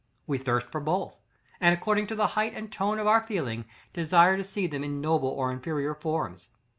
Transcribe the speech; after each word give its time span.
We 0.25 0.39
thirst 0.39 0.65
for 0.71 0.81
both, 0.81 1.17
and, 1.59 1.75
according 1.75 2.07
to 2.07 2.15
the 2.15 2.29
height 2.33 2.55
and 2.55 2.71
tone 2.71 2.97
of 2.97 3.05
our 3.05 3.21
feeling, 3.21 3.65
desire 3.93 4.35
to 4.35 4.43
see 4.43 4.65
them 4.65 4.83
in 4.83 4.99
noble 4.99 5.29
or 5.29 5.51
inferior 5.51 5.93
forms. 5.93 6.47